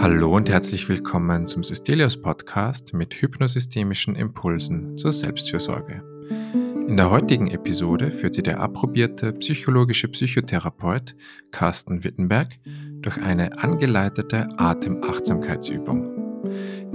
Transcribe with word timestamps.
Hallo 0.00 0.34
und 0.34 0.48
herzlich 0.48 0.88
willkommen 0.88 1.46
zum 1.46 1.62
Systelios 1.62 2.16
Podcast 2.16 2.94
mit 2.94 3.14
hypnosystemischen 3.14 4.16
Impulsen 4.16 4.96
zur 4.96 5.12
Selbstfürsorge. 5.12 6.02
In 6.88 6.96
der 6.96 7.10
heutigen 7.10 7.48
Episode 7.48 8.10
führt 8.12 8.34
sie 8.34 8.42
der 8.42 8.60
approbierte 8.60 9.32
psychologische 9.34 10.08
Psychotherapeut 10.08 11.16
Carsten 11.50 12.04
Wittenberg 12.04 12.58
durch 13.02 13.20
eine 13.20 13.58
angeleitete 13.58 14.46
Atemachtsamkeitsübung. 14.56 16.15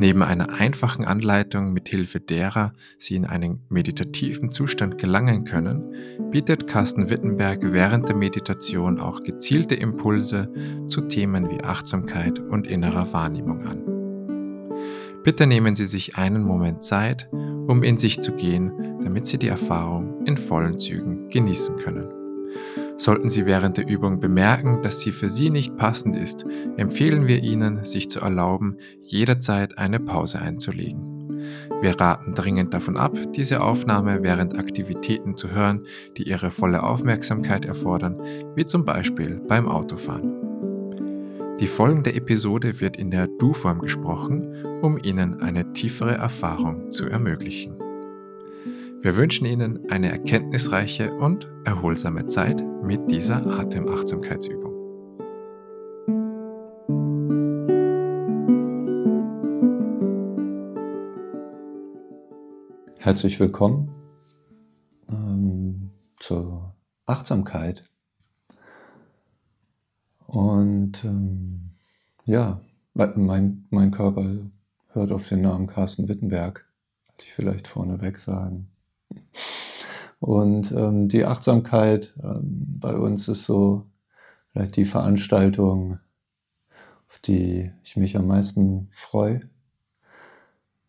Neben 0.01 0.23
einer 0.23 0.49
einfachen 0.59 1.05
Anleitung, 1.05 1.73
mit 1.73 1.87
Hilfe 1.87 2.19
derer 2.19 2.73
Sie 2.97 3.15
in 3.15 3.23
einen 3.23 3.59
meditativen 3.69 4.49
Zustand 4.49 4.97
gelangen 4.97 5.45
können, 5.45 5.93
bietet 6.31 6.65
Carsten 6.65 7.11
Wittenberg 7.11 7.59
während 7.61 8.09
der 8.09 8.15
Meditation 8.15 8.99
auch 8.99 9.21
gezielte 9.21 9.75
Impulse 9.75 10.51
zu 10.87 11.01
Themen 11.01 11.51
wie 11.51 11.63
Achtsamkeit 11.63 12.39
und 12.39 12.65
innerer 12.65 13.13
Wahrnehmung 13.13 13.67
an. 13.67 15.21
Bitte 15.23 15.45
nehmen 15.45 15.75
Sie 15.75 15.85
sich 15.85 16.17
einen 16.17 16.41
Moment 16.41 16.83
Zeit, 16.83 17.29
um 17.31 17.83
in 17.83 17.99
sich 17.99 18.21
zu 18.21 18.31
gehen, 18.31 18.71
damit 19.03 19.27
Sie 19.27 19.37
die 19.37 19.49
Erfahrung 19.49 20.25
in 20.25 20.35
vollen 20.35 20.79
Zügen 20.79 21.29
genießen 21.29 21.77
können. 21.77 22.20
Sollten 23.01 23.31
Sie 23.31 23.47
während 23.47 23.77
der 23.77 23.87
Übung 23.87 24.19
bemerken, 24.19 24.83
dass 24.83 24.99
sie 24.99 25.11
für 25.11 25.27
Sie 25.27 25.49
nicht 25.49 25.75
passend 25.75 26.15
ist, 26.15 26.45
empfehlen 26.77 27.25
wir 27.25 27.41
Ihnen, 27.41 27.83
sich 27.83 28.11
zu 28.11 28.19
erlauben, 28.19 28.77
jederzeit 29.03 29.79
eine 29.79 29.99
Pause 29.99 30.39
einzulegen. 30.39 31.39
Wir 31.81 31.99
raten 31.99 32.35
dringend 32.35 32.75
davon 32.75 32.97
ab, 32.97 33.17
diese 33.35 33.63
Aufnahme 33.63 34.19
während 34.21 34.55
Aktivitäten 34.55 35.35
zu 35.35 35.49
hören, 35.49 35.87
die 36.15 36.29
Ihre 36.29 36.51
volle 36.51 36.83
Aufmerksamkeit 36.83 37.65
erfordern, 37.65 38.21
wie 38.55 38.67
zum 38.67 38.85
Beispiel 38.85 39.41
beim 39.47 39.67
Autofahren. 39.67 41.57
Die 41.59 41.65
folgende 41.65 42.13
Episode 42.13 42.79
wird 42.81 42.97
in 42.97 43.09
der 43.09 43.25
Du-Form 43.25 43.79
gesprochen, 43.79 44.63
um 44.83 44.99
Ihnen 45.01 45.41
eine 45.41 45.73
tiefere 45.73 46.13
Erfahrung 46.13 46.91
zu 46.91 47.07
ermöglichen. 47.07 47.79
Wir 49.01 49.17
wünschen 49.17 49.47
Ihnen 49.47 49.89
eine 49.89 50.11
erkenntnisreiche 50.11 51.11
und 51.15 51.49
erholsame 51.65 52.27
Zeit 52.27 52.63
mit 52.91 53.09
dieser 53.09 53.47
Atemachtsamkeitsübung. 53.47 54.73
Herzlich 62.99 63.39
willkommen 63.39 63.89
ähm, 65.07 65.91
zur 66.19 66.75
Achtsamkeit 67.05 67.89
und 70.27 71.05
ähm, 71.05 71.69
ja, 72.25 72.59
mein, 72.93 73.67
mein 73.69 73.91
Körper 73.91 74.51
hört 74.89 75.13
auf 75.13 75.29
den 75.29 75.43
Namen 75.43 75.67
Carsten 75.67 76.09
Wittenberg, 76.09 76.69
sollte 77.07 77.23
ich 77.23 77.33
vielleicht 77.33 77.69
vorneweg 77.69 78.19
sagen. 78.19 78.67
Und 80.21 80.71
ähm, 80.71 81.09
die 81.09 81.25
Achtsamkeit 81.25 82.13
ähm, 82.23 82.77
bei 82.79 82.95
uns 82.95 83.27
ist 83.27 83.43
so 83.43 83.87
vielleicht 84.51 84.75
die 84.75 84.85
Veranstaltung, 84.85 85.97
auf 87.09 87.17
die 87.17 87.71
ich 87.83 87.97
mich 87.97 88.15
am 88.15 88.27
meisten 88.27 88.87
freue. 88.91 89.49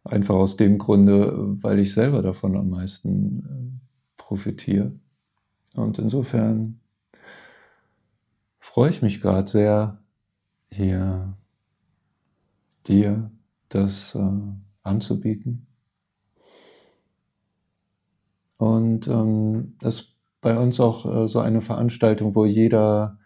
Einfach 0.04 0.34
aus 0.34 0.58
dem 0.58 0.76
Grunde, 0.76 1.32
weil 1.62 1.78
ich 1.78 1.94
selber 1.94 2.20
davon 2.20 2.56
am 2.58 2.68
meisten 2.68 3.80
äh, 3.80 3.86
profitiere. 4.18 4.92
Und 5.74 5.98
insofern 5.98 6.80
freue 8.58 8.90
ich 8.90 9.00
mich 9.00 9.22
gerade 9.22 9.50
sehr, 9.50 9.98
hier 10.70 11.38
dir 12.86 13.30
das 13.70 14.14
äh, 14.14 14.42
anzubieten. 14.82 15.71
Und 18.62 19.08
ähm, 19.08 19.74
das 19.80 19.94
ist 19.96 20.14
bei 20.40 20.56
uns 20.56 20.78
auch 20.78 21.24
äh, 21.24 21.28
so 21.28 21.40
eine 21.40 21.60
Veranstaltung, 21.60 22.36
wo 22.36 22.44
jeder, 22.44 23.18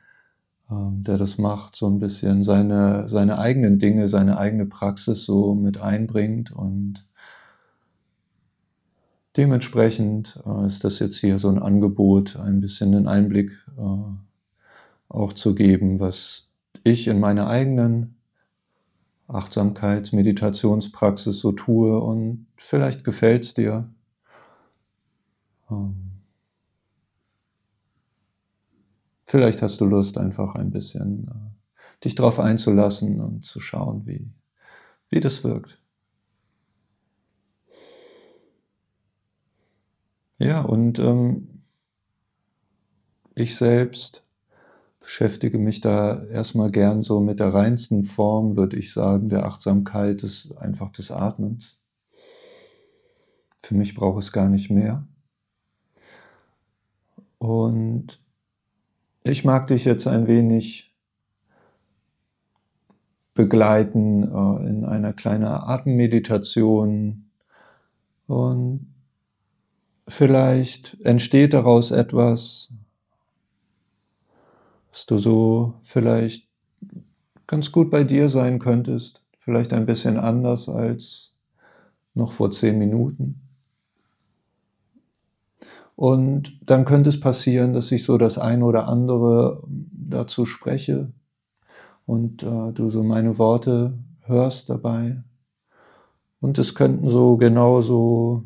äh, 0.71 0.75
der 0.93 1.19
das 1.19 1.37
macht, 1.37 1.77
so 1.77 1.87
ein 1.89 1.99
bisschen 1.99 2.43
seine, 2.43 3.07
seine 3.07 3.39
eigenen 3.39 3.79
Dinge, 3.79 4.09
seine 4.09 4.39
eigene 4.39 4.65
Praxis 4.65 5.27
so 5.27 5.55
mit 5.55 5.79
einbringt. 5.79 6.53
Und 6.53 7.07
dementsprechend 9.37 10.43
äh, 10.47 10.67
ist 10.67 10.85
das 10.85 11.01
jetzt 11.01 11.19
hier 11.19 11.39
so 11.39 11.51
ein 11.51 11.59
Angebot, 11.59 12.37
ein 12.37 12.63
bisschen 12.63 12.93
den 12.93 13.07
Einblick 13.07 13.53
äh, 13.77 13.83
auch 15.11 15.35
zu 15.35 15.55
geben, 15.55 16.01
was 16.01 16.49
ich 16.83 17.09
in 17.09 17.21
meiner 17.21 17.47
eigenen 17.47 18.17
Achtsamkeits-, 19.29 20.17
Meditationspraxis 20.17 21.41
so 21.41 21.53
tue 21.53 22.01
und 22.01 22.47
vielleicht 22.57 23.05
gefällt 23.05 23.45
es 23.45 23.53
dir. 23.53 23.91
Ähm, 25.71 26.23
vielleicht 29.25 29.63
hast 29.63 29.81
du 29.81 29.85
Lust, 29.87 30.19
einfach 30.19 30.55
ein 30.55 30.71
bisschen 30.71 31.29
äh, 31.29 32.05
dich 32.05 32.15
darauf 32.15 32.39
einzulassen 32.39 33.21
und 33.21 33.45
zu 33.45 33.61
schauen, 33.61 34.07
wie, 34.07 34.31
wie 35.11 35.21
das 35.21 35.45
wirkt. 35.45 35.83
Ja, 40.39 40.61
und 40.61 40.99
ähm, 40.99 41.63
ich 43.35 43.57
selbst 43.57 44.27
beschäftige 45.01 45.59
mich 45.59 45.81
da 45.81 46.25
erstmal 46.25 46.71
gern 46.71 47.03
so 47.03 47.21
mit 47.21 47.39
der 47.41 47.55
reinsten 47.55 48.03
Form, 48.03 48.57
würde 48.57 48.77
ich 48.77 48.93
sagen, 48.93 49.29
der 49.29 49.47
Achtsamkeit 49.47 50.23
ist 50.23 50.57
einfach 50.59 50.91
des 50.91 51.11
Atmens. 51.11 51.79
Für 53.61 53.75
mich 53.75 53.95
braucht 53.95 54.23
es 54.23 54.33
gar 54.33 54.49
nicht 54.49 54.71
mehr. 54.71 55.07
Und 57.39 58.21
ich 59.23 59.45
mag 59.45 59.67
dich 59.67 59.85
jetzt 59.85 60.07
ein 60.07 60.27
wenig 60.27 60.95
begleiten 63.35 64.23
äh, 64.23 64.69
in 64.69 64.85
einer 64.85 65.13
kleinen 65.13 65.45
Atemmeditation 65.45 67.31
und 68.27 68.93
vielleicht 70.09 70.97
entsteht 71.05 71.53
daraus 71.53 71.91
etwas, 71.91 72.73
dass 74.91 75.07
du 75.07 75.19
so 75.19 75.75
vielleicht 75.83 76.49
ganz 77.47 77.71
gut 77.71 77.91
bei 77.91 78.03
dir 78.03 78.29
sein 78.29 78.59
könntest, 78.59 79.23
vielleicht 79.37 79.73
ein 79.73 79.87
bisschen 79.87 80.17
anders 80.17 80.69
als 80.69 81.39
noch 82.15 82.33
vor 82.33 82.51
zehn 82.51 82.79
Minuten. 82.79 83.46
Und 85.97 86.61
dann 86.63 86.85
könnte 86.85 87.09
es 87.09 87.19
passieren, 87.19 87.73
dass 87.73 87.91
ich 87.91 88.05
so 88.05 88.19
das 88.19 88.39
eine 88.39 88.65
oder 88.65 88.87
andere 88.87 89.63
dazu 89.93 90.45
spreche 90.45 91.11
und 92.05 92.43
äh, 92.43 92.73
du 92.73 92.91
so 92.91 93.03
meine 93.03 93.39
Worte 93.39 93.99
hörst 94.23 94.69
dabei. 94.71 95.23
Und 96.41 96.59
es 96.59 96.75
könnten 96.75 97.09
so 97.09 97.39
genauso 97.39 98.45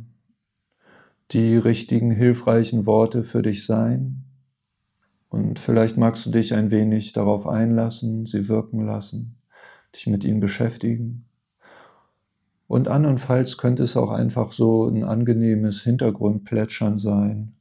die 1.33 1.57
richtigen, 1.57 2.13
hilfreichen 2.13 2.87
Worte 2.87 3.23
für 3.23 3.43
dich 3.43 3.67
sein. 3.67 4.25
Und 5.29 5.59
vielleicht 5.59 5.97
magst 5.97 6.27
du 6.27 6.31
dich 6.31 6.55
ein 6.55 6.71
wenig 6.71 7.13
darauf 7.13 7.47
einlassen, 7.47 8.27
sie 8.27 8.49
wirken 8.49 8.85
lassen, 8.87 9.37
dich 9.95 10.07
mit 10.07 10.25
ihnen 10.25 10.41
beschäftigen. 10.41 11.30
Und 12.71 12.87
andernfalls 12.87 13.59
könnte 13.59 13.83
es 13.83 13.97
auch 13.97 14.13
einfach 14.13 14.53
so 14.53 14.87
ein 14.87 15.03
angenehmes 15.03 15.83
Hintergrundplätschern 15.83 17.01
sein. 17.01 17.57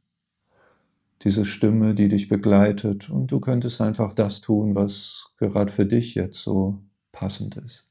Diese 1.23 1.45
Stimme, 1.45 1.95
die 1.95 2.09
dich 2.09 2.29
begleitet. 2.29 3.09
Und 3.09 3.31
du 3.31 3.39
könntest 3.39 3.81
einfach 3.81 4.13
das 4.13 4.39
tun, 4.39 4.75
was 4.75 5.33
gerade 5.37 5.71
für 5.71 5.87
dich 5.87 6.13
jetzt 6.13 6.43
so 6.43 6.83
passend 7.11 7.57
ist. 7.57 7.87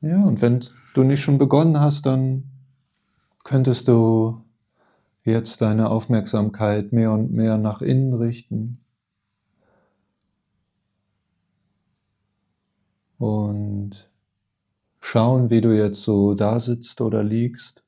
Ja, 0.00 0.24
und 0.24 0.42
wenn 0.42 0.64
du 0.94 1.04
nicht 1.04 1.22
schon 1.22 1.38
begonnen 1.38 1.78
hast, 1.78 2.04
dann 2.04 2.50
könntest 3.44 3.86
du 3.86 4.42
jetzt 5.22 5.62
deine 5.62 5.88
Aufmerksamkeit 5.88 6.92
mehr 6.92 7.12
und 7.12 7.30
mehr 7.30 7.58
nach 7.58 7.80
innen 7.80 8.12
richten. 8.12 8.80
Und 13.18 14.10
schauen, 15.00 15.50
wie 15.50 15.60
du 15.60 15.76
jetzt 15.76 16.02
so 16.02 16.34
da 16.34 16.60
sitzt 16.60 17.00
oder 17.00 17.22
liegst. 17.22 17.82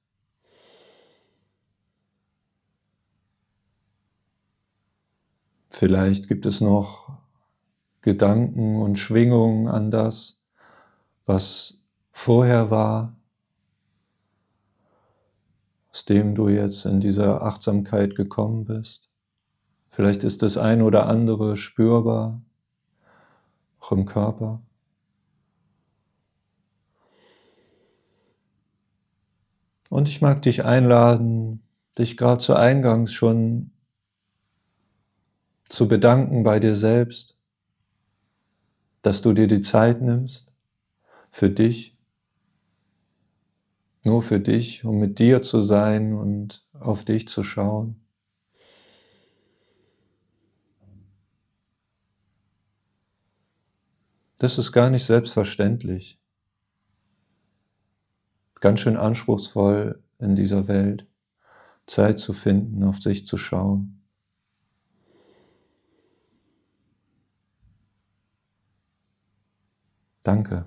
Vielleicht 5.70 6.28
gibt 6.28 6.46
es 6.46 6.60
noch 6.60 7.10
Gedanken 8.02 8.82
und 8.82 8.98
Schwingungen 8.98 9.68
an 9.68 9.90
das, 9.90 10.42
was 11.26 11.80
vorher 12.10 12.70
war, 12.70 13.16
aus 15.92 16.04
dem 16.04 16.34
du 16.34 16.48
jetzt 16.48 16.84
in 16.86 17.00
dieser 17.00 17.42
Achtsamkeit 17.42 18.14
gekommen 18.14 18.64
bist. 18.64 19.10
Vielleicht 19.90 20.24
ist 20.24 20.42
das 20.42 20.56
ein 20.56 20.82
oder 20.82 21.06
andere 21.06 21.56
spürbar, 21.56 22.42
auch 23.80 23.92
im 23.92 24.06
Körper. 24.06 24.62
Und 29.90 30.08
ich 30.08 30.22
mag 30.22 30.40
dich 30.42 30.64
einladen, 30.64 31.62
dich 31.98 32.16
gerade 32.16 32.38
zu 32.38 32.54
Eingangs 32.54 33.12
schon 33.12 33.72
zu 35.64 35.88
bedanken 35.88 36.44
bei 36.44 36.60
dir 36.60 36.76
selbst, 36.76 37.36
dass 39.02 39.20
du 39.20 39.32
dir 39.32 39.48
die 39.48 39.62
Zeit 39.62 40.00
nimmst 40.00 40.52
für 41.32 41.50
dich, 41.50 41.98
nur 44.04 44.22
für 44.22 44.38
dich, 44.38 44.84
um 44.84 44.98
mit 44.98 45.18
dir 45.18 45.42
zu 45.42 45.60
sein 45.60 46.14
und 46.14 46.64
auf 46.78 47.04
dich 47.04 47.26
zu 47.26 47.42
schauen. 47.42 48.00
Das 54.38 54.56
ist 54.56 54.70
gar 54.70 54.88
nicht 54.88 55.04
selbstverständlich. 55.04 56.19
Ganz 58.60 58.80
schön 58.80 58.96
anspruchsvoll 58.96 60.02
in 60.18 60.36
dieser 60.36 60.68
Welt, 60.68 61.06
Zeit 61.86 62.18
zu 62.18 62.32
finden, 62.32 62.84
auf 62.84 63.00
sich 63.00 63.26
zu 63.26 63.36
schauen. 63.36 64.02
Danke. 70.22 70.66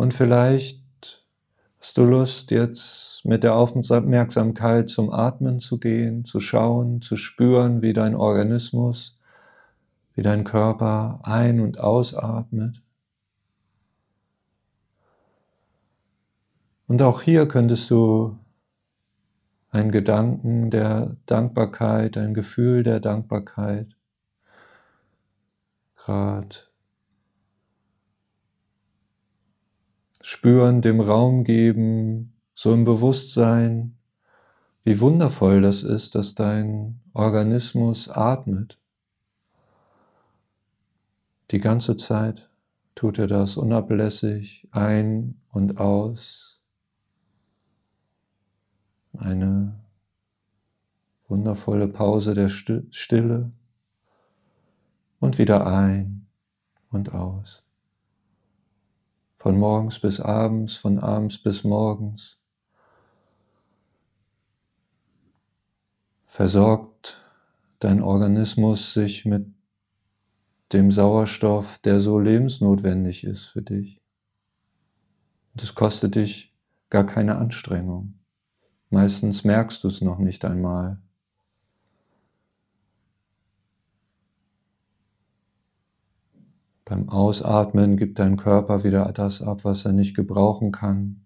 Und 0.00 0.14
vielleicht 0.14 1.26
hast 1.78 1.98
du 1.98 2.06
Lust, 2.06 2.52
jetzt 2.52 3.22
mit 3.26 3.42
der 3.42 3.54
Aufmerksamkeit 3.54 4.88
zum 4.88 5.12
Atmen 5.12 5.60
zu 5.60 5.78
gehen, 5.78 6.24
zu 6.24 6.40
schauen, 6.40 7.02
zu 7.02 7.16
spüren, 7.16 7.82
wie 7.82 7.92
dein 7.92 8.14
Organismus, 8.14 9.18
wie 10.14 10.22
dein 10.22 10.44
Körper 10.44 11.20
ein- 11.22 11.60
und 11.60 11.80
ausatmet. 11.80 12.82
Und 16.86 17.02
auch 17.02 17.20
hier 17.20 17.46
könntest 17.46 17.90
du 17.90 18.38
einen 19.68 19.90
Gedanken 19.90 20.70
der 20.70 21.14
Dankbarkeit, 21.26 22.16
ein 22.16 22.32
Gefühl 22.32 22.84
der 22.84 23.00
Dankbarkeit 23.00 23.88
gerade 25.94 26.69
spüren, 30.20 30.82
dem 30.82 31.00
Raum 31.00 31.44
geben, 31.44 32.34
so 32.54 32.74
im 32.74 32.84
Bewusstsein, 32.84 33.96
wie 34.84 35.00
wundervoll 35.00 35.62
das 35.62 35.82
ist, 35.82 36.14
dass 36.14 36.34
dein 36.34 37.00
Organismus 37.12 38.08
atmet. 38.08 38.78
Die 41.50 41.60
ganze 41.60 41.96
Zeit 41.96 42.48
tut 42.94 43.18
er 43.18 43.26
das 43.26 43.56
unablässig 43.56 44.68
ein 44.70 45.40
und 45.52 45.78
aus. 45.78 46.60
Eine 49.16 49.80
wundervolle 51.28 51.88
Pause 51.88 52.34
der 52.34 52.48
Stille 52.48 53.52
und 55.18 55.38
wieder 55.38 55.66
ein 55.66 56.26
und 56.90 57.12
aus 57.12 57.62
von 59.40 59.58
morgens 59.58 59.98
bis 59.98 60.20
abends, 60.20 60.76
von 60.76 60.98
abends 60.98 61.42
bis 61.42 61.64
morgens. 61.64 62.38
Versorgt 66.26 67.16
dein 67.78 68.02
Organismus 68.02 68.92
sich 68.92 69.24
mit 69.24 69.46
dem 70.74 70.92
Sauerstoff, 70.92 71.78
der 71.78 72.00
so 72.00 72.18
lebensnotwendig 72.18 73.24
ist 73.24 73.46
für 73.46 73.62
dich. 73.62 74.02
Es 75.56 75.74
kostet 75.74 76.16
dich 76.16 76.54
gar 76.90 77.06
keine 77.06 77.36
Anstrengung. 77.36 78.18
Meistens 78.90 79.42
merkst 79.42 79.82
du 79.82 79.88
es 79.88 80.02
noch 80.02 80.18
nicht 80.18 80.44
einmal. 80.44 81.00
Beim 86.90 87.08
Ausatmen 87.08 87.96
gibt 87.96 88.18
dein 88.18 88.36
Körper 88.36 88.82
wieder 88.82 89.04
das 89.12 89.42
ab, 89.42 89.64
was 89.64 89.84
er 89.84 89.92
nicht 89.92 90.16
gebrauchen 90.16 90.72
kann, 90.72 91.24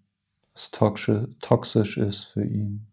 was 0.53 0.71
toxisch 0.71 1.97
ist 1.97 2.25
für 2.25 2.45
ihn. 2.45 2.87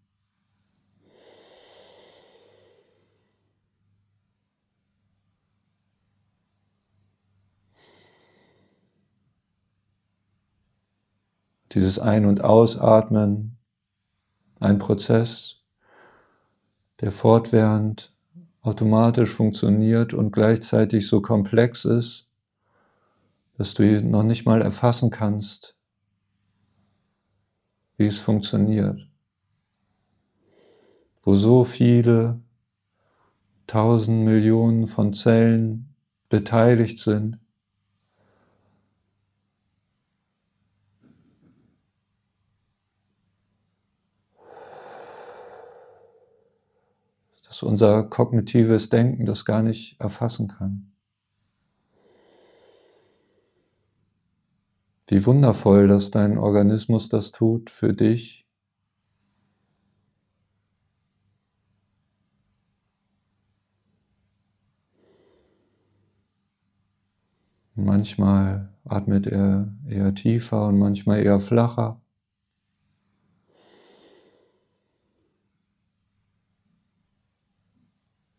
Dieses 11.73 11.99
Ein- 11.99 12.25
und 12.25 12.41
Ausatmen, 12.41 13.57
ein 14.61 14.79
Prozess, 14.79 15.65
der 17.01 17.11
fortwährend 17.11 18.15
automatisch 18.61 19.31
funktioniert 19.31 20.13
und 20.13 20.31
gleichzeitig 20.31 21.05
so 21.09 21.21
komplex 21.21 21.83
ist, 21.83 22.30
dass 23.61 23.75
du 23.75 24.01
noch 24.01 24.23
nicht 24.23 24.43
mal 24.43 24.63
erfassen 24.63 25.11
kannst, 25.11 25.77
wie 27.95 28.07
es 28.07 28.17
funktioniert. 28.17 29.07
Wo 31.21 31.35
so 31.35 31.63
viele 31.63 32.41
tausend 33.67 34.25
Millionen 34.25 34.87
von 34.87 35.13
Zellen 35.13 35.93
beteiligt 36.27 36.97
sind. 36.97 37.37
Dass 47.43 47.61
unser 47.61 48.05
kognitives 48.05 48.89
Denken 48.89 49.27
das 49.27 49.45
gar 49.45 49.61
nicht 49.61 50.01
erfassen 50.01 50.47
kann. 50.47 50.90
Wie 55.11 55.25
wundervoll, 55.25 55.89
dass 55.89 56.09
dein 56.09 56.37
Organismus 56.37 57.09
das 57.09 57.33
tut 57.33 57.69
für 57.69 57.93
dich. 57.93 58.47
Manchmal 67.75 68.73
atmet 68.85 69.27
er 69.27 69.73
eher 69.85 70.15
tiefer 70.15 70.67
und 70.67 70.79
manchmal 70.79 71.19
eher 71.19 71.41
flacher. 71.41 71.99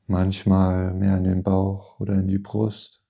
Manchmal 0.06 0.94
mehr 0.94 1.18
in 1.18 1.24
den 1.24 1.42
Bauch 1.42 2.00
oder 2.00 2.14
in 2.14 2.28
die 2.28 2.38
Brust. 2.38 3.01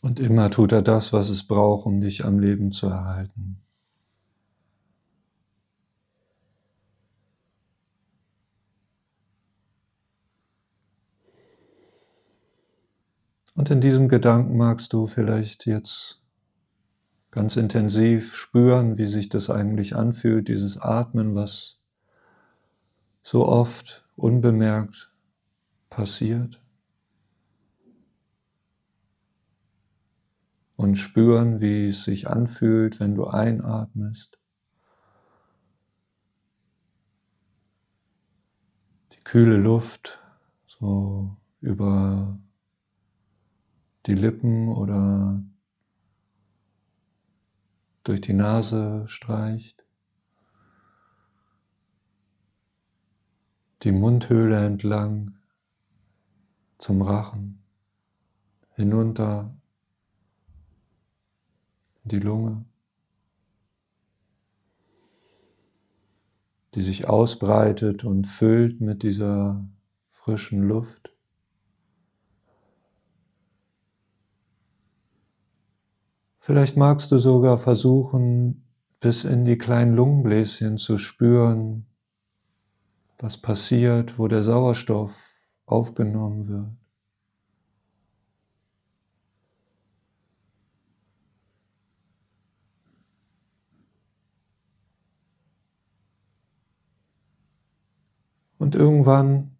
Und 0.00 0.20
immer 0.20 0.50
tut 0.50 0.72
er 0.72 0.82
das, 0.82 1.12
was 1.12 1.28
es 1.28 1.42
braucht, 1.42 1.86
um 1.86 2.00
dich 2.00 2.24
am 2.24 2.38
Leben 2.38 2.72
zu 2.72 2.86
erhalten. 2.86 3.60
Und 13.54 13.70
in 13.70 13.80
diesem 13.80 14.08
Gedanken 14.08 14.56
magst 14.56 14.92
du 14.92 15.08
vielleicht 15.08 15.66
jetzt 15.66 16.22
ganz 17.32 17.56
intensiv 17.56 18.36
spüren, 18.36 18.98
wie 18.98 19.06
sich 19.06 19.28
das 19.28 19.50
eigentlich 19.50 19.96
anfühlt, 19.96 20.46
dieses 20.46 20.78
Atmen, 20.80 21.34
was 21.34 21.80
so 23.24 23.46
oft 23.46 24.06
unbemerkt 24.14 25.12
passiert. 25.90 26.62
Und 30.78 30.94
spüren, 30.94 31.60
wie 31.60 31.88
es 31.88 32.04
sich 32.04 32.28
anfühlt, 32.28 33.00
wenn 33.00 33.16
du 33.16 33.26
einatmest. 33.26 34.38
Kühle 39.24 39.56
Luft 39.56 40.20
so 40.68 41.36
über 41.60 42.38
die 44.06 44.14
Lippen 44.14 44.68
oder 44.68 45.42
durch 48.04 48.20
die 48.20 48.32
Nase 48.32 49.04
streicht, 49.08 49.84
die 53.82 53.92
Mundhöhle 53.92 54.64
entlang 54.64 55.36
zum 56.78 57.02
Rachen, 57.02 57.64
hinunter 58.76 59.57
die 62.08 62.20
Lunge, 62.20 62.64
die 66.74 66.82
sich 66.82 67.08
ausbreitet 67.08 68.04
und 68.04 68.26
füllt 68.26 68.80
mit 68.80 69.02
dieser 69.02 69.68
frischen 70.10 70.62
Luft. 70.62 71.14
Vielleicht 76.38 76.76
magst 76.76 77.12
du 77.12 77.18
sogar 77.18 77.58
versuchen, 77.58 78.64
bis 79.00 79.24
in 79.24 79.44
die 79.44 79.58
kleinen 79.58 79.94
Lungenbläschen 79.94 80.78
zu 80.78 80.96
spüren, 80.96 81.86
was 83.18 83.36
passiert, 83.36 84.18
wo 84.18 84.28
der 84.28 84.42
Sauerstoff 84.42 85.46
aufgenommen 85.66 86.48
wird. 86.48 86.87
Und 98.58 98.74
irgendwann 98.74 99.56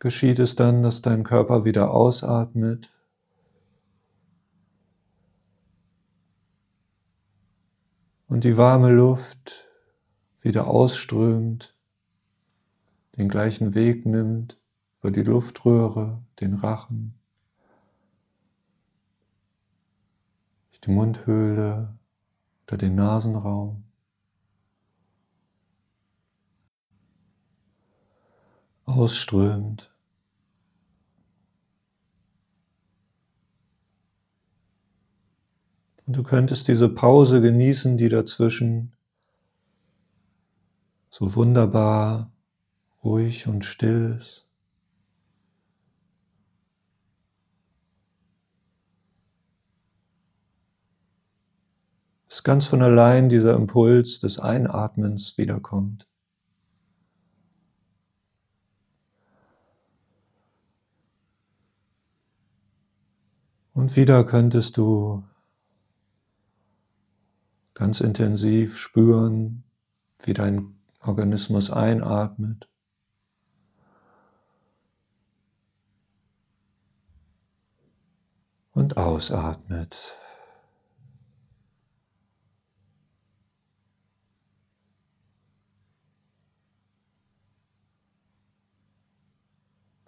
geschieht 0.00 0.40
es 0.40 0.56
dann, 0.56 0.82
dass 0.82 1.00
dein 1.00 1.22
Körper 1.22 1.64
wieder 1.64 1.92
ausatmet 1.92 2.92
und 8.26 8.44
die 8.44 8.56
warme 8.56 8.90
Luft 8.90 9.68
wieder 10.40 10.66
ausströmt, 10.66 11.76
den 13.16 13.28
gleichen 13.28 13.74
Weg 13.74 14.06
nimmt 14.06 14.58
über 14.98 15.12
die 15.12 15.22
Luftröhre, 15.22 16.22
den 16.40 16.54
Rachen, 16.54 17.14
die 20.84 20.90
Mundhöhle 20.90 21.96
oder 22.66 22.76
den 22.76 22.96
Nasenraum. 22.96 23.84
Ausströmt. 28.84 29.92
Und 36.06 36.16
du 36.16 36.22
könntest 36.22 36.68
diese 36.68 36.88
Pause 36.88 37.40
genießen, 37.40 37.96
die 37.96 38.08
dazwischen 38.08 38.92
so 41.08 41.34
wunderbar 41.34 42.32
ruhig 43.04 43.46
und 43.46 43.64
still 43.64 44.16
ist. 44.18 44.46
Dass 52.28 52.42
ganz 52.42 52.66
von 52.66 52.82
allein 52.82 53.28
dieser 53.28 53.54
Impuls 53.54 54.18
des 54.18 54.38
Einatmens 54.38 55.36
wiederkommt. 55.36 56.08
Und 63.74 63.96
wieder 63.96 64.24
könntest 64.24 64.76
du 64.76 65.24
ganz 67.74 68.00
intensiv 68.00 68.78
spüren, 68.78 69.64
wie 70.22 70.34
dein 70.34 70.78
Organismus 71.00 71.70
einatmet. 71.70 72.68
Und 78.74 78.96
ausatmet. 78.96 80.16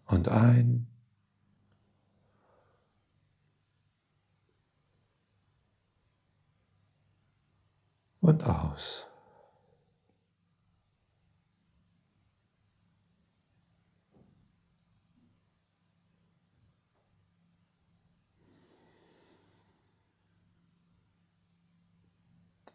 Und 0.07 0.29
ein. 0.29 0.87
und 8.25 8.43
aus. 8.75 9.07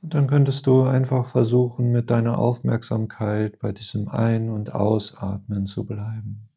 Dann 0.01 0.27
könntest 0.27 0.65
du 0.65 0.83
einfach 0.83 1.25
versuchen, 1.25 1.91
mit 1.91 2.09
deiner 2.09 2.37
Aufmerksamkeit 2.39 3.59
bei 3.59 3.71
diesem 3.73 4.07
Ein- 4.07 4.49
und 4.49 4.73
Ausatmen 4.73 5.65
zu 5.65 5.85
bleiben. 5.85 6.49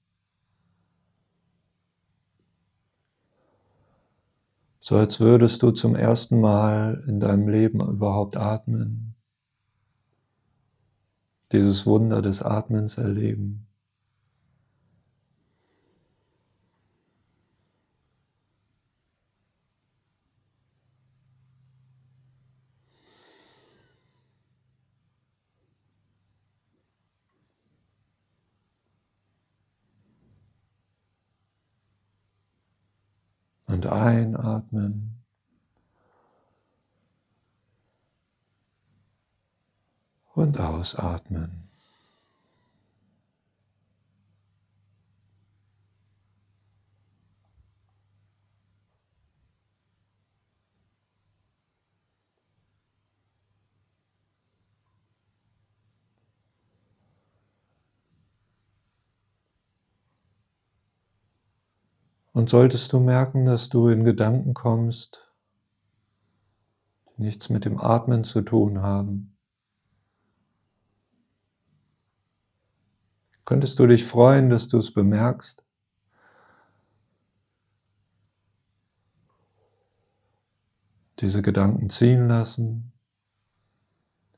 So 4.78 4.96
als 4.96 5.20
würdest 5.20 5.62
du 5.62 5.70
zum 5.70 5.94
ersten 5.94 6.40
Mal 6.40 7.04
in 7.06 7.20
deinem 7.20 7.48
Leben 7.48 7.80
überhaupt 7.80 8.36
atmen. 8.36 9.14
Dieses 11.52 11.86
Wunder 11.86 12.22
des 12.22 12.42
Atmens 12.42 12.98
erleben. 12.98 13.66
und 33.66 33.86
einatmen. 33.86 35.21
Und 40.42 40.58
ausatmen. 40.58 41.62
Und 62.32 62.50
solltest 62.50 62.92
du 62.92 62.98
merken, 62.98 63.44
dass 63.44 63.68
du 63.68 63.86
in 63.86 64.02
Gedanken 64.02 64.54
kommst, 64.54 65.32
die 67.16 67.22
nichts 67.22 67.48
mit 67.48 67.64
dem 67.64 67.78
Atmen 67.78 68.24
zu 68.24 68.42
tun 68.42 68.82
haben, 68.82 69.31
könntest 73.44 73.78
du 73.78 73.86
dich 73.86 74.04
freuen, 74.04 74.50
dass 74.50 74.68
du 74.68 74.78
es 74.78 74.92
bemerkst. 74.92 75.64
Diese 81.20 81.42
Gedanken 81.42 81.90
ziehen 81.90 82.28
lassen, 82.28 82.92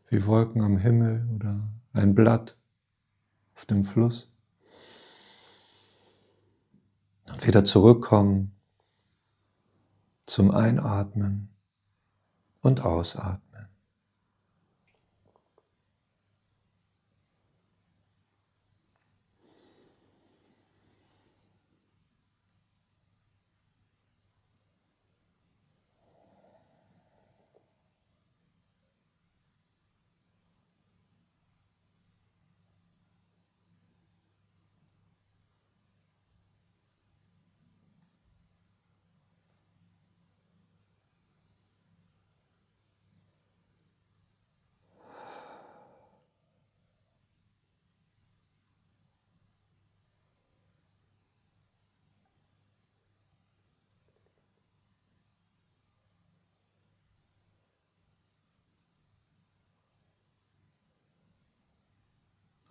wie 0.09 0.27
Wolken 0.27 0.63
am 0.63 0.77
Himmel 0.77 1.27
oder 1.35 1.61
ein 1.93 2.15
Blatt 2.15 2.57
auf 3.55 3.65
dem 3.65 3.85
Fluss. 3.85 4.31
Und 7.27 7.47
wieder 7.47 7.65
zurückkommen 7.65 8.55
zum 10.27 10.51
Einatmen 10.51 11.49
und 12.61 12.81
Ausatmen. 12.83 13.44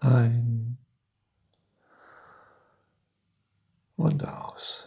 Ein 0.03 0.77
und 3.95 4.27
aus. 4.27 4.86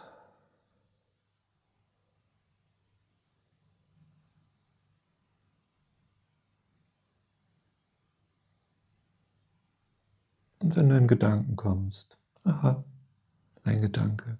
Und 10.59 10.75
wenn 10.75 10.89
du 10.89 10.97
in 10.97 11.07
Gedanken 11.07 11.55
kommst, 11.55 12.15
aha, 12.43 12.83
ein 13.63 13.81
Gedanke. 13.81 14.37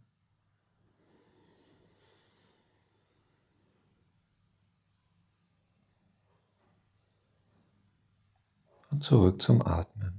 Und 8.92 9.04
zurück 9.04 9.42
zum 9.42 9.66
Atmen. 9.66 10.17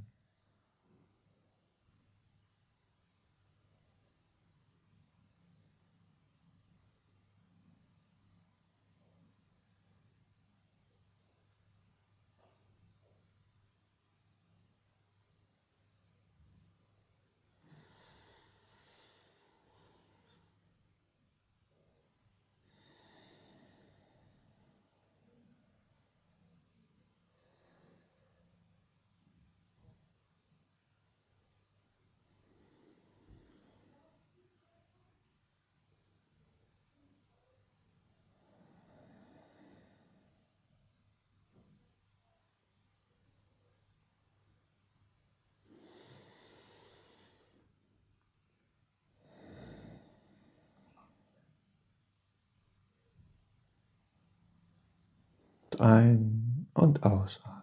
Ein 55.80 56.68
und 56.74 57.02
ausatmen. 57.02 57.58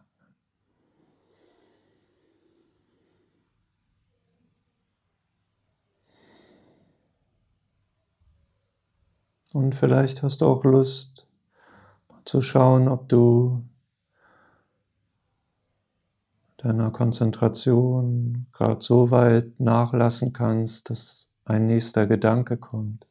Und 9.54 9.73
vielleicht 9.73 10.21
hast 10.21 10.41
du 10.41 10.47
auch 10.47 10.65
Lust 10.65 11.28
zu 12.25 12.41
schauen, 12.41 12.89
ob 12.89 13.08
du 13.08 13.63
deiner 16.58 16.91
Konzentration 16.91 18.47
gerade 18.51 18.82
so 18.82 19.12
weit 19.12 19.60
nachlassen 19.60 20.34
kannst, 20.34 20.89
dass 20.89 21.30
ein 21.45 21.67
nächster 21.67 22.06
Gedanke 22.08 22.58
kommt. 22.58 23.08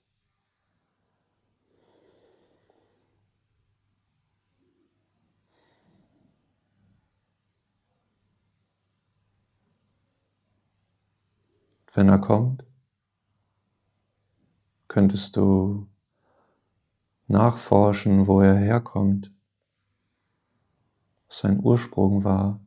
Wenn 11.94 12.08
er 12.08 12.18
kommt, 12.18 12.64
könntest 14.88 15.36
du 15.36 15.86
nachforschen, 17.28 18.26
wo 18.26 18.40
er 18.40 18.56
herkommt, 18.56 19.32
was 21.28 21.38
sein 21.38 21.60
Ursprung 21.62 22.24
war. 22.24 22.58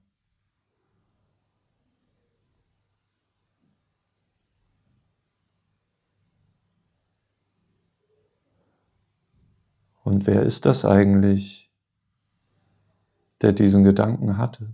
Und 10.06 10.26
wer 10.26 10.44
ist 10.44 10.66
das 10.66 10.86
eigentlich, 10.86 11.70
der 13.42 13.52
diesen 13.52 13.84
Gedanken 13.84 14.38
hatte? 14.38 14.74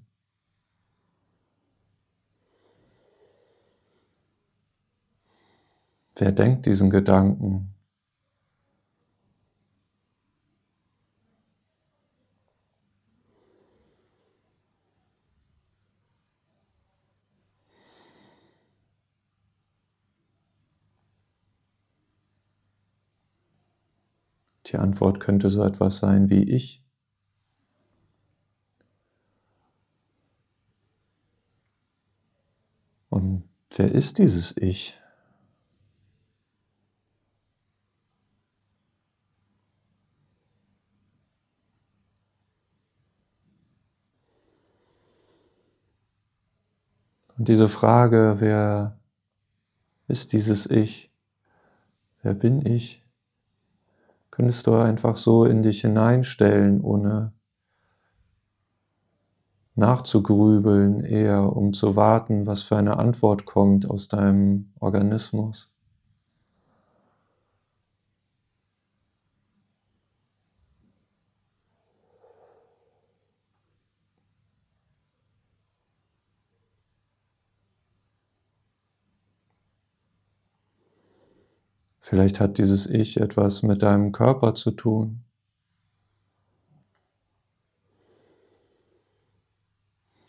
Wer 6.16 6.32
denkt 6.32 6.66
diesen 6.68 6.90
Gedanken? 6.90 7.74
Die 24.68 24.78
Antwort 24.78 25.20
könnte 25.20 25.50
so 25.50 25.64
etwas 25.64 25.98
sein 25.98 26.30
wie 26.30 26.44
ich. 26.44 26.84
Und 33.10 33.44
wer 33.76 33.92
ist 33.92 34.18
dieses 34.18 34.56
Ich? 34.58 35.00
Und 47.33 47.33
diese 47.46 47.68
Frage, 47.68 48.36
wer 48.40 49.00
ist 50.08 50.34
dieses 50.34 50.66
Ich? 50.70 51.12
Wer 52.22 52.34
bin 52.34 52.66
ich? 52.66 53.04
Könntest 54.32 54.68
du 54.68 54.76
einfach 54.76 55.18
so 55.18 55.46
in 55.46 55.64
dich 55.64 55.82
hineinstellen, 55.82 56.82
ohne 56.82 57.34
nachzugrübeln, 59.76 61.04
eher 61.04 61.56
um 61.56 61.74
zu 61.74 61.96
warten, 61.96 62.46
was 62.46 62.62
für 62.62 62.78
eine 62.78 62.98
Antwort 62.98 63.46
kommt 63.46 63.90
aus 63.90 64.08
deinem 64.08 64.72
Organismus. 64.80 65.73
Vielleicht 82.14 82.40
hat 82.40 82.60
dieses 82.60 82.86
Ich 82.86 83.20
etwas 83.20 83.64
mit 83.64 83.82
deinem 83.82 84.12
Körper 84.12 84.54
zu 84.54 84.70
tun. 84.70 85.24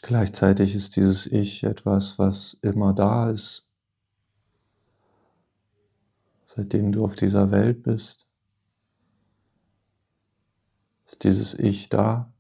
Gleichzeitig 0.01 0.75
ist 0.75 0.97
dieses 0.97 1.27
Ich 1.27 1.63
etwas, 1.63 2.19
was 2.19 2.55
immer 2.63 2.95
da 2.95 3.29
ist, 3.29 3.69
seitdem 6.47 6.91
du 6.91 7.05
auf 7.05 7.17
dieser 7.17 7.51
Welt 7.51 7.83
bist. 7.83 8.27
Ist 11.05 11.23
dieses 11.23 11.53
Ich 11.53 11.91
da? 11.91 12.34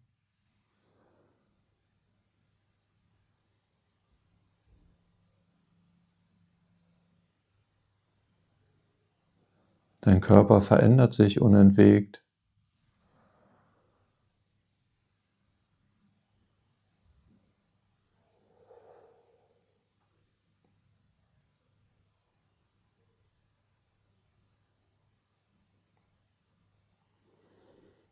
Dein 10.05 10.21
Körper 10.21 10.61
verändert 10.61 11.15
sich 11.15 11.41
unentwegt. 11.41 12.23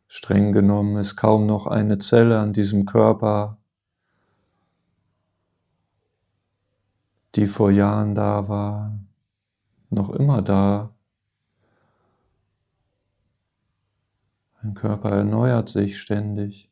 Streng 0.07 0.51
genommen 0.51 0.97
ist 0.97 1.15
kaum 1.15 1.45
noch 1.45 1.67
eine 1.67 1.99
Zelle 1.99 2.39
an 2.39 2.53
diesem 2.53 2.87
Körper, 2.87 3.59
die 7.35 7.45
vor 7.45 7.69
Jahren 7.69 8.15
da 8.15 8.47
war, 8.47 8.97
noch 9.91 10.09
immer 10.09 10.41
da. 10.41 10.92
Dein 14.63 14.75
Körper 14.75 15.09
erneuert 15.09 15.67
sich 15.67 15.99
ständig. 15.99 16.71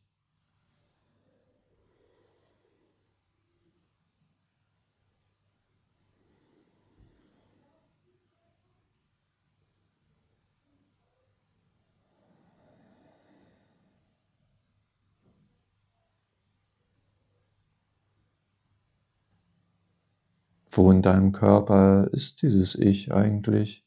Wo 20.70 20.90
in 20.92 21.02
deinem 21.02 21.34
Körper 21.34 22.08
ist 22.14 22.42
dieses 22.42 22.76
Ich 22.76 23.12
eigentlich? 23.12 23.86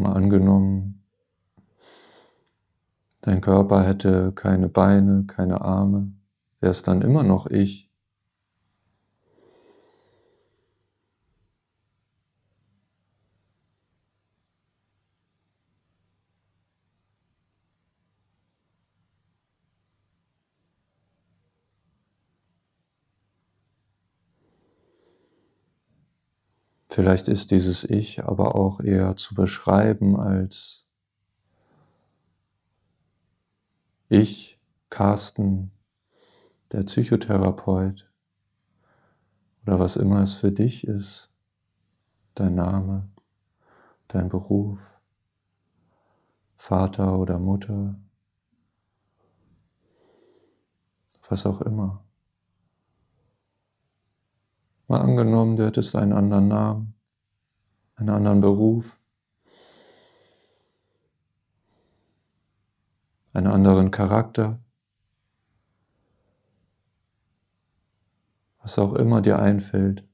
Mal 0.00 0.14
angenommen, 0.14 1.02
dein 3.20 3.40
Körper 3.40 3.84
hätte 3.84 4.32
keine 4.32 4.68
Beine, 4.68 5.24
keine 5.26 5.60
Arme, 5.60 6.12
wäre 6.60 6.70
es 6.70 6.82
dann 6.82 7.02
immer 7.02 7.22
noch 7.22 7.46
ich? 7.46 7.89
Vielleicht 26.92 27.28
ist 27.28 27.52
dieses 27.52 27.84
Ich 27.84 28.24
aber 28.24 28.56
auch 28.56 28.80
eher 28.80 29.14
zu 29.14 29.36
beschreiben 29.36 30.18
als 30.18 30.88
ich, 34.08 34.58
Carsten, 34.90 35.70
der 36.72 36.82
Psychotherapeut 36.82 38.10
oder 39.62 39.78
was 39.78 39.94
immer 39.94 40.20
es 40.20 40.34
für 40.34 40.50
dich 40.50 40.84
ist, 40.84 41.30
dein 42.34 42.56
Name, 42.56 43.08
dein 44.08 44.28
Beruf, 44.28 44.80
Vater 46.56 47.16
oder 47.20 47.38
Mutter, 47.38 47.94
was 51.28 51.46
auch 51.46 51.60
immer. 51.60 52.02
Mal 54.90 55.02
angenommen, 55.02 55.54
du 55.54 55.64
hättest 55.64 55.94
einen 55.94 56.12
anderen 56.12 56.48
Namen, 56.48 56.94
einen 57.94 58.08
anderen 58.08 58.40
Beruf, 58.40 58.98
einen 63.32 63.46
anderen 63.46 63.92
Charakter, 63.92 64.58
was 68.62 68.80
auch 68.80 68.94
immer 68.94 69.20
dir 69.20 69.38
einfällt. 69.38 70.08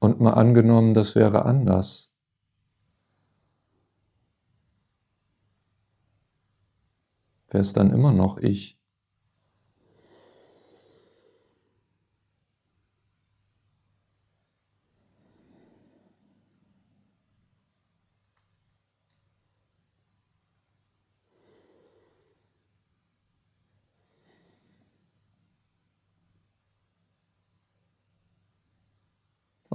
Und 0.00 0.20
mal 0.20 0.32
angenommen, 0.32 0.94
das 0.94 1.14
wäre 1.14 1.44
anders. 1.44 2.12
Wäre 7.46 7.62
es 7.62 7.72
dann 7.72 7.92
immer 7.92 8.10
noch 8.10 8.38
ich? 8.38 8.76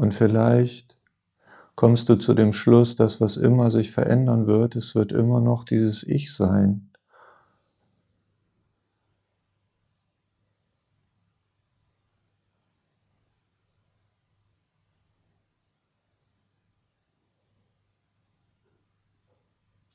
Und 0.02 0.16
vielleicht 0.16 0.98
kommst 1.76 2.10
du 2.10 2.16
zu 2.16 2.34
dem 2.34 2.54
Schluss, 2.54 2.96
dass 2.96 3.22
was 3.22 3.38
immer 3.38 3.70
sich 3.70 3.92
verändern 3.92 4.48
wird, 4.48 4.76
es 4.76 4.96
wird 4.96 5.12
immer 5.12 5.42
noch 5.42 5.64
dieses 5.64 6.02
Ich 6.02 6.34
sein. 6.34 6.90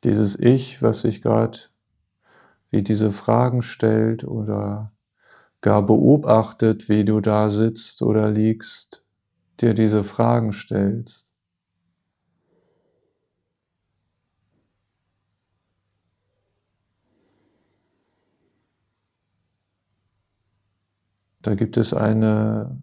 Dieses 0.04 0.38
Ich, 0.38 0.80
was 0.82 1.00
sich 1.00 1.20
gerade 1.20 1.58
wie 2.70 2.84
diese 2.84 3.10
Fragen 3.10 3.62
stellt 3.62 4.22
oder 4.22 4.92
gar 5.62 5.84
beobachtet, 5.84 6.88
wie 6.88 7.04
du 7.04 7.20
da 7.20 7.50
sitzt 7.50 8.02
oder 8.02 8.30
liegst 8.30 9.05
dir 9.60 9.74
diese 9.74 10.04
Fragen 10.04 10.52
stellst. 10.52 11.26
Da 21.42 21.54
gibt 21.54 21.76
es 21.76 21.94
eine 21.94 22.82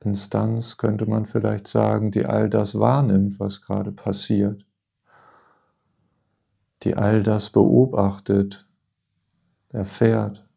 Instanz, 0.00 0.76
könnte 0.76 1.06
man 1.06 1.26
vielleicht 1.26 1.66
sagen, 1.66 2.12
die 2.12 2.24
all 2.24 2.48
das 2.48 2.78
wahrnimmt, 2.78 3.40
was 3.40 3.62
gerade 3.62 3.90
passiert, 3.90 4.64
die 6.84 6.94
all 6.96 7.24
das 7.24 7.50
beobachtet, 7.50 8.68
erfährt. 9.70 10.47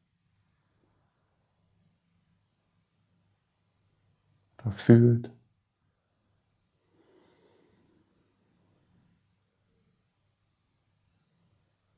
Fühlt. 4.69 5.31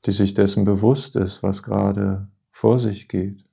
Die 0.05 0.11
sich 0.11 0.33
dessen 0.33 0.65
bewusst 0.65 1.15
ist, 1.15 1.43
was 1.43 1.63
gerade 1.63 2.27
vor 2.51 2.79
sich 2.79 3.07
geht. 3.07 3.45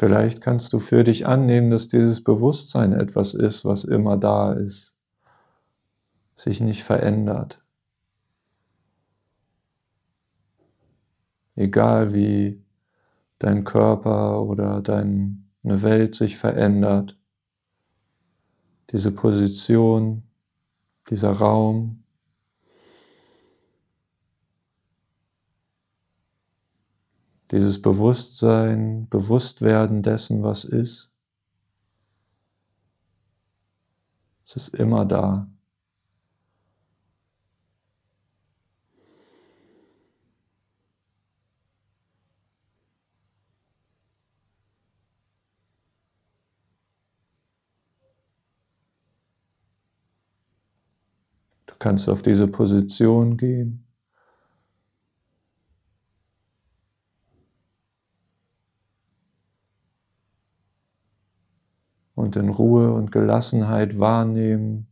Vielleicht 0.00 0.40
kannst 0.40 0.72
du 0.72 0.78
für 0.78 1.04
dich 1.04 1.26
annehmen, 1.26 1.70
dass 1.70 1.88
dieses 1.88 2.24
Bewusstsein 2.24 2.94
etwas 2.94 3.34
ist, 3.34 3.66
was 3.66 3.84
immer 3.84 4.16
da 4.16 4.54
ist, 4.54 4.96
sich 6.36 6.62
nicht 6.62 6.84
verändert. 6.84 7.62
Egal 11.54 12.14
wie 12.14 12.64
dein 13.40 13.64
Körper 13.64 14.40
oder 14.40 14.80
deine 14.80 15.42
Welt 15.64 16.14
sich 16.14 16.38
verändert, 16.38 17.18
diese 18.92 19.12
Position, 19.12 20.22
dieser 21.10 21.32
Raum, 21.32 22.04
dieses 27.50 27.82
Bewusstsein, 27.82 29.08
Bewusstwerden 29.08 30.02
dessen, 30.02 30.42
was 30.42 30.64
ist, 30.64 31.10
es 34.46 34.56
ist 34.56 34.74
immer 34.74 35.04
da. 35.04 35.48
Du 51.66 51.74
kannst 51.78 52.08
auf 52.08 52.22
diese 52.22 52.46
Position 52.46 53.36
gehen. 53.36 53.89
Und 62.30 62.36
in 62.36 62.48
Ruhe 62.48 62.92
und 62.92 63.10
Gelassenheit 63.10 63.98
wahrnehmen, 63.98 64.86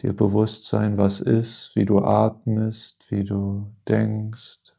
dir 0.00 0.12
bewusst 0.12 0.66
sein, 0.66 0.98
was 0.98 1.20
ist, 1.20 1.76
wie 1.76 1.84
du 1.84 2.00
atmest, 2.00 3.08
wie 3.12 3.22
du 3.22 3.72
denkst, 3.86 4.74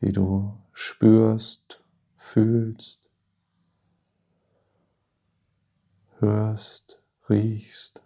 wie 0.00 0.10
du 0.10 0.58
spürst, 0.72 1.84
fühlst, 2.16 3.08
hörst, 6.18 7.00
riechst. 7.30 8.02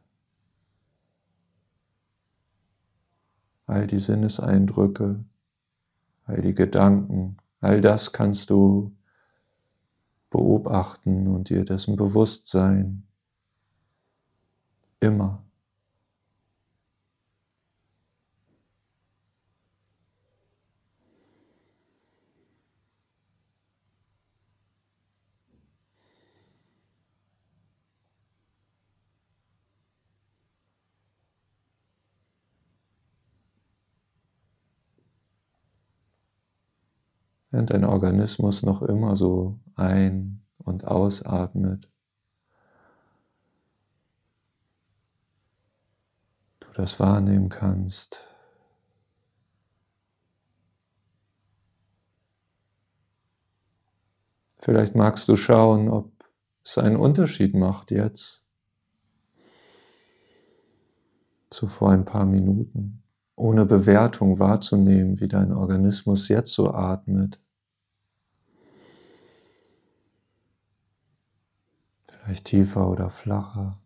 All 3.65 3.87
die 3.87 4.01
Sinneseindrücke, 4.01 5.25
all 6.27 6.43
die 6.43 6.55
Gedanken, 6.55 7.39
all 7.63 7.81
das 7.81 8.13
kannst 8.13 8.51
du 8.51 8.98
beobachten 10.31 11.29
und 11.29 11.49
dir 11.49 11.65
dessen 11.65 11.97
bewusst 11.97 12.49
sein. 12.49 13.05
Immer. 15.01 15.43
während 37.51 37.71
dein 37.71 37.85
Organismus 37.85 38.63
noch 38.63 38.83
immer 38.83 39.17
so 39.17 39.59
ein- 39.79 40.43
und 40.59 40.85
ausatmet. 40.87 41.89
Du 46.61 46.69
das 46.75 47.01
wahrnehmen 47.01 47.49
kannst. 47.49 48.21
Vielleicht 54.57 54.95
magst 54.95 55.29
du 55.29 55.37
schauen, 55.37 55.89
ob 55.89 56.13
es 56.65 56.79
einen 56.79 56.97
Unterschied 56.97 57.55
macht 57.55 57.91
jetzt 57.91 58.43
zu 61.51 61.67
vor 61.67 61.91
ein 61.91 62.05
paar 62.05 62.27
Minuten 62.27 63.03
ohne 63.39 63.65
Bewertung 63.67 64.39
wahrzunehmen, 64.39 65.21
wie 65.21 65.29
dein 65.29 65.53
Organismus 65.53 66.29
jetzt 66.29 66.53
so 66.53 66.73
atmet. 66.73 67.41
Vielleicht 72.29 72.45
tiefer 72.45 72.91
oder 72.91 73.09
flacher, 73.09 73.81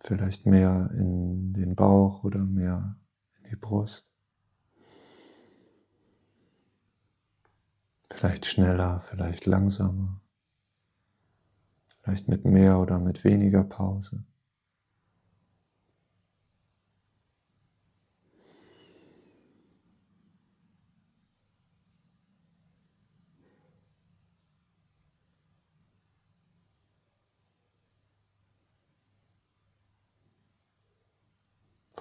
vielleicht 0.00 0.44
mehr 0.44 0.90
in 0.92 1.52
den 1.52 1.76
Bauch 1.76 2.24
oder 2.24 2.40
mehr 2.40 2.96
in 3.36 3.50
die 3.50 3.54
Brust. 3.54 4.10
Vielleicht 8.10 8.44
schneller, 8.44 8.98
vielleicht 9.02 9.46
langsamer, 9.46 10.20
vielleicht 12.02 12.26
mit 12.26 12.44
mehr 12.44 12.80
oder 12.80 12.98
mit 12.98 13.22
weniger 13.22 13.62
Pause. 13.62 14.24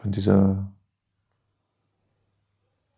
Von 0.08 0.14
dieser 0.14 0.72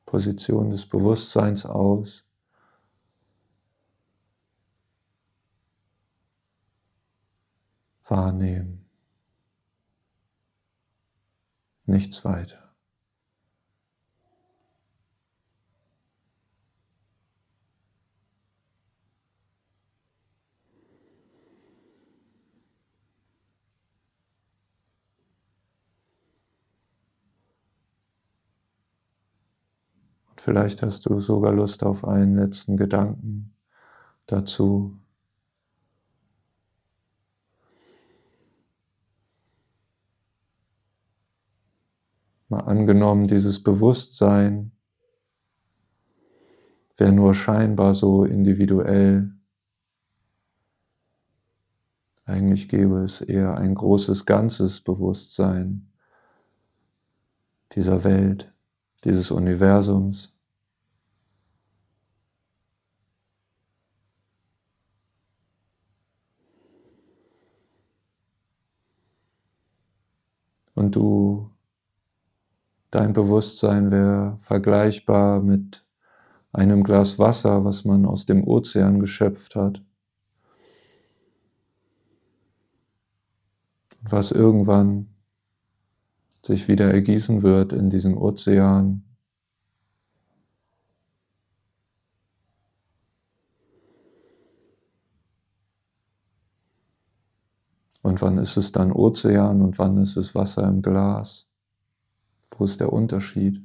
Position 0.06 0.70
des 0.70 0.86
Bewusstseins 0.86 1.66
aus 1.66 2.24
wahrnehmen. 8.04 8.86
Nichts 11.88 12.24
weiter. 12.26 12.69
Vielleicht 30.40 30.84
hast 30.84 31.06
du 31.06 31.20
sogar 31.20 31.52
Lust 31.52 31.84
auf 31.84 32.08
einen 32.08 32.38
letzten 32.38 32.78
Gedanken 32.78 33.54
dazu. 34.26 34.98
Mal 42.48 42.62
angenommen, 42.62 43.28
dieses 43.28 43.62
Bewusstsein 43.62 44.72
wäre 46.96 47.12
nur 47.12 47.34
scheinbar 47.34 47.94
so 47.94 48.24
individuell. 48.24 49.34
Eigentlich 52.24 52.70
gäbe 52.70 53.04
es 53.04 53.20
eher 53.20 53.58
ein 53.58 53.76
großes 53.76 54.26
ganzes 54.26 54.80
Bewusstsein 54.80 55.92
dieser 57.74 58.06
Welt 58.06 58.54
dieses 59.06 59.32
Universums. 59.32 60.34
Und 70.80 70.96
du, 70.96 71.52
dein 72.90 73.12
Bewusstsein 73.12 73.92
wäre 73.92 74.38
vergleichbar 74.40 75.42
mit 75.42 75.86
einem 76.54 76.84
Glas 76.84 77.20
Wasser, 77.20 77.66
was 77.66 77.84
man 77.84 78.06
aus 78.06 78.26
dem 78.26 78.48
Ozean 78.48 79.00
geschöpft 79.00 79.56
hat. 79.56 79.84
Was 84.04 84.32
irgendwann 84.32 85.10
sich 86.50 86.68
wieder 86.68 86.92
ergießen 86.92 87.44
wird 87.44 87.74
in 87.74 87.92
diesen 87.92 88.18
Ozean. 88.18 89.04
Und 98.02 98.20
wann 98.24 98.40
ist 98.40 98.58
es 98.58 98.72
dann 98.72 98.92
Ozean 98.92 99.62
und 99.62 99.78
wann 99.78 100.00
ist 100.00 100.18
es 100.18 100.34
Wasser 100.34 100.68
im 100.68 100.82
Glas? 100.82 101.48
Wo 102.58 102.66
ist 102.66 102.80
der 102.80 102.92
Unterschied? 102.92 103.62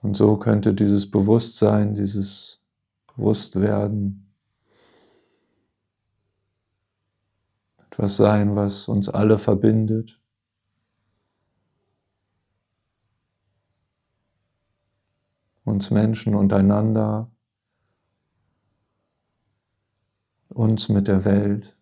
Und 0.00 0.16
so 0.16 0.36
könnte 0.36 0.74
dieses 0.74 1.10
Bewusstsein, 1.10 1.94
dieses 1.94 2.60
Bewusstwerden 3.08 4.25
etwas 7.96 8.16
sein, 8.16 8.56
was 8.56 8.88
uns 8.88 9.08
alle 9.08 9.38
verbindet. 9.38 10.20
Uns 15.64 15.90
Menschen 15.90 16.34
untereinander, 16.34 17.30
uns 20.50 20.90
mit 20.90 21.08
der 21.08 21.24
Welt. 21.24 21.76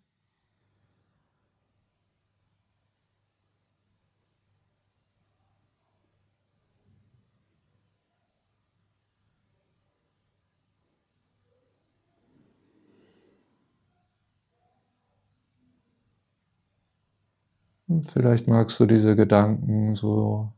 Und 17.87 17.94
vielleicht 18.11 18.49
magst 18.49 18.79
du 18.81 18.87
diese 18.87 19.17
Gedanken 19.17 19.95
so 19.95 20.53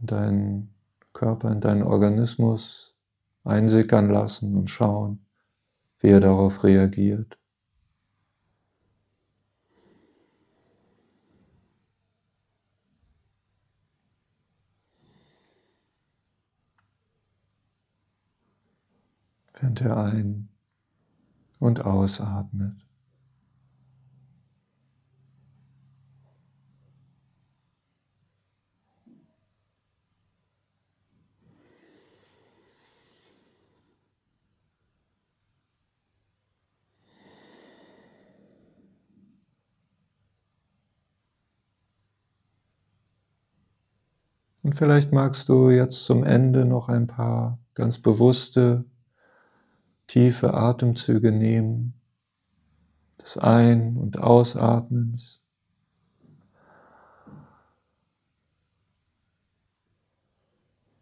in 0.00 0.06
deinen 0.06 0.74
Körper, 1.12 1.50
in 1.50 1.60
deinen 1.60 1.82
Organismus 1.82 2.94
einsickern 3.44 4.10
lassen 4.10 4.56
und 4.56 4.68
schauen, 4.70 5.24
wie 6.00 6.08
er 6.08 6.20
darauf 6.20 6.64
reagiert. 6.64 7.38
Während 19.54 19.80
er 19.80 19.96
ein- 19.96 20.48
und 21.58 21.84
ausatmet. 21.84 22.83
Und 44.74 44.78
vielleicht 44.78 45.12
magst 45.12 45.48
du 45.48 45.70
jetzt 45.70 46.04
zum 46.04 46.24
Ende 46.24 46.64
noch 46.64 46.88
ein 46.88 47.06
paar 47.06 47.60
ganz 47.74 48.00
bewusste, 48.00 48.84
tiefe 50.08 50.52
Atemzüge 50.52 51.30
nehmen, 51.30 51.94
des 53.22 53.38
Ein- 53.38 53.96
und 53.96 54.18
Ausatmens. 54.18 55.40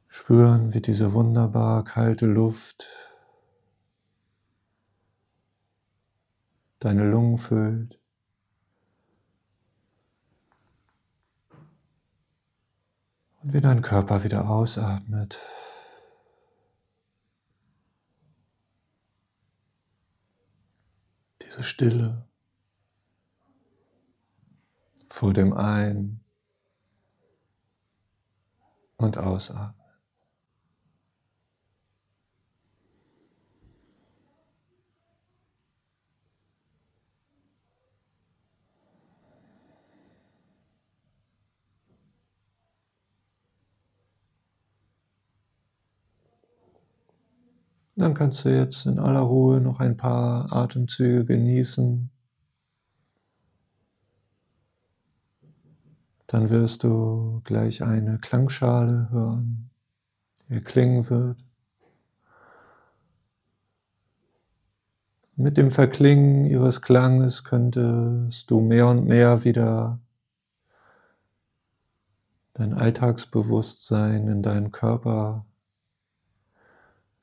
Spüren, 0.07 0.75
wie 0.75 0.83
diese 0.83 1.15
wunderbar 1.15 1.83
kalte 1.83 2.27
Luft 2.27 2.87
deine 6.79 7.09
Lungen 7.09 7.39
füllt. 7.39 8.02
Und 13.43 13.53
wie 13.55 13.61
dein 13.61 13.83
Körper 13.83 14.23
wieder 14.23 14.49
ausatmet. 14.49 15.39
Diese 21.43 21.65
Stille 21.65 22.29
vor 25.09 25.33
dem 25.33 25.53
Ein- 25.53 26.21
und 28.97 29.19
Ausatmen. 29.19 29.82
Dann 48.03 48.15
kannst 48.15 48.45
du 48.45 48.49
jetzt 48.49 48.85
in 48.87 48.99
aller 48.99 49.21
Ruhe 49.21 49.61
noch 49.61 49.79
ein 49.79 49.97
paar 49.97 50.53
Atemzüge 50.53 51.25
genießen. 51.25 52.11
Dann 56.27 56.51
wirst 56.51 56.83
du 56.83 57.43
gleich 57.45 57.85
eine 57.85 58.19
Klangschale 58.19 59.09
hören, 59.13 59.71
die 60.49 60.61
klingen 60.61 61.09
wird. 61.11 61.45
Mit 65.37 65.57
dem 65.57 65.71
Verklingen 65.71 66.45
ihres 66.45 66.83
Klanges 66.83 67.45
könntest 67.45 68.51
du 68.51 68.61
mehr 68.61 68.89
und 68.89 69.07
mehr 69.07 69.45
wieder 69.45 70.01
dein 72.55 72.75
Alltagsbewusstsein 72.75 74.27
in 74.27 74.43
deinen 74.43 74.73
Körper 74.73 75.47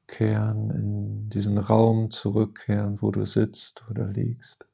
kehren, 0.10 0.70
in 0.72 1.30
diesen 1.30 1.58
Raum 1.58 2.12
zurückkehren, 2.12 3.02
wo 3.02 3.12
du 3.12 3.26
sitzt 3.26 3.84
oder 3.90 4.08
liegst, 4.08 4.66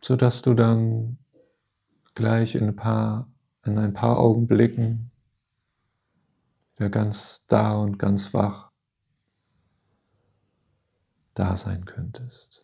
so 0.00 0.16
dass 0.16 0.42
du 0.42 0.54
dann 0.54 1.18
gleich 2.14 2.54
in 2.54 2.68
ein 2.68 2.76
paar, 2.76 3.28
in 3.64 3.78
ein 3.78 3.92
paar 3.92 4.18
Augenblicken 4.18 5.10
wieder 6.76 6.90
ganz 6.90 7.44
da 7.46 7.74
und 7.74 7.98
ganz 7.98 8.34
wach 8.34 8.70
da 11.34 11.56
sein 11.56 11.84
könntest. 11.84 12.61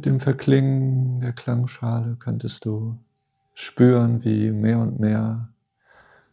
Mit 0.00 0.06
dem 0.06 0.18
Verklingen 0.18 1.20
der 1.20 1.34
Klangschale 1.34 2.16
könntest 2.16 2.64
du 2.64 2.98
spüren, 3.52 4.24
wie 4.24 4.50
mehr 4.50 4.78
und 4.78 4.98
mehr 4.98 5.52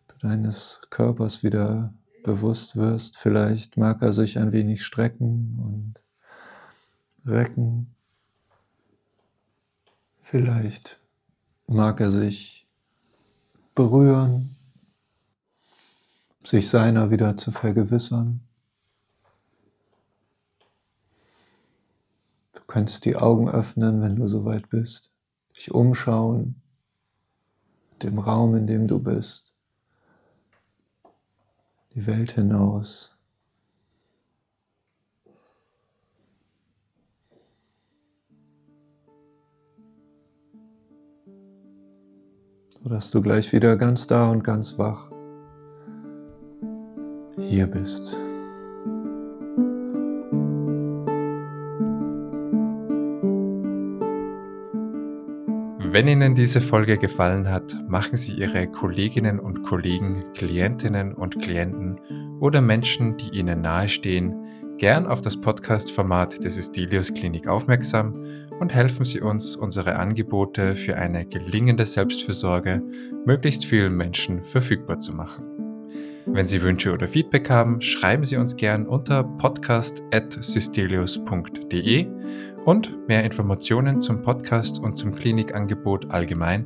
du 0.07 0.15
deines 0.25 0.79
Körpers 0.89 1.43
wieder 1.43 1.93
bewusst 2.23 2.77
wirst. 2.77 3.17
Vielleicht 3.17 3.75
mag 3.75 4.01
er 4.01 4.13
sich 4.13 4.39
ein 4.39 4.53
wenig 4.53 4.85
strecken 4.85 5.59
und 5.59 7.29
recken. 7.29 7.93
Vielleicht 10.21 11.01
mag 11.67 11.99
er 11.99 12.09
sich 12.11 12.65
berühren, 13.75 14.55
sich 16.41 16.69
seiner 16.69 17.11
wieder 17.11 17.35
zu 17.35 17.51
vergewissern. 17.51 18.46
Könntest 22.67 23.05
die 23.05 23.15
Augen 23.15 23.49
öffnen, 23.49 24.01
wenn 24.01 24.15
du 24.15 24.27
soweit 24.27 24.69
bist, 24.69 25.11
dich 25.55 25.71
umschauen, 25.71 26.61
dem 28.03 28.19
Raum, 28.19 28.55
in 28.55 28.67
dem 28.67 28.87
du 28.87 28.99
bist, 28.99 29.53
die 31.95 32.05
Welt 32.05 32.33
hinaus. 32.33 33.17
sodass 42.83 43.11
du 43.11 43.21
gleich 43.21 43.51
wieder 43.51 43.75
ganz 43.75 44.07
da 44.07 44.29
und 44.29 44.45
ganz 44.45 44.79
wach 44.79 45.11
hier 47.37 47.67
bist. 47.67 48.26
Wenn 55.97 56.07
Ihnen 56.07 56.35
diese 56.35 56.61
Folge 56.61 56.99
gefallen 56.99 57.49
hat, 57.49 57.75
machen 57.87 58.17
Sie 58.17 58.33
Ihre 58.33 58.67
Kolleginnen 58.67 59.39
und 59.39 59.63
Kollegen, 59.63 60.25
Klientinnen 60.35 61.15
und 61.15 61.41
Klienten 61.41 61.99
oder 62.39 62.61
Menschen, 62.61 63.17
die 63.17 63.35
Ihnen 63.35 63.61
nahestehen, 63.61 64.75
gern 64.77 65.07
auf 65.07 65.21
das 65.21 65.41
Podcast-Format 65.41 66.43
des 66.43 66.59
Estelios 66.59 67.15
Klinik 67.15 67.47
aufmerksam 67.47 68.13
und 68.59 68.75
helfen 68.75 69.05
Sie 69.05 69.21
uns, 69.21 69.55
unsere 69.55 69.95
Angebote 69.95 70.75
für 70.75 70.97
eine 70.97 71.25
gelingende 71.25 71.87
Selbstfürsorge 71.87 72.83
möglichst 73.25 73.65
vielen 73.65 73.97
Menschen 73.97 74.45
verfügbar 74.45 74.99
zu 74.99 75.13
machen. 75.13 75.45
Wenn 76.27 76.45
Sie 76.45 76.61
Wünsche 76.61 76.93
oder 76.93 77.07
Feedback 77.07 77.49
haben, 77.49 77.81
schreiben 77.81 78.23
Sie 78.23 78.37
uns 78.37 78.55
gern 78.55 78.85
unter 78.85 79.23
podcast.systelius.de 79.23 82.16
und 82.67 83.07
mehr 83.07 83.23
Informationen 83.23 84.01
zum 84.01 84.21
Podcast 84.21 84.79
und 84.79 84.97
zum 84.97 85.15
Klinikangebot 85.15 86.11
allgemein 86.11 86.65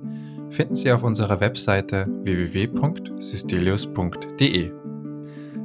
finden 0.49 0.75
Sie 0.75 0.91
auf 0.91 1.03
unserer 1.03 1.39
Webseite 1.39 2.07
www.systelius.de. 2.23 4.71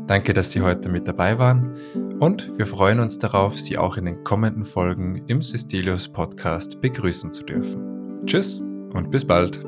Danke, 0.07 0.34
dass 0.34 0.53
Sie 0.53 0.61
heute 0.61 0.91
mit 0.91 1.09
dabei 1.09 1.39
waren 1.39 1.74
und 2.20 2.53
wir 2.59 2.66
freuen 2.66 3.01
uns 3.01 3.18
darauf, 3.18 3.59
Sie 3.59 3.78
auch 3.78 3.97
in 3.97 4.05
den 4.05 4.22
kommenden 4.24 4.66
Folgen 4.66 5.22
im 5.26 5.41
Systelius 5.41 6.07
Podcast 6.07 6.82
begrüßen 6.82 7.32
zu 7.32 7.43
dürfen. 7.43 8.26
Tschüss 8.26 8.61
und 8.93 9.11
bis 9.11 9.26
bald. 9.26 9.64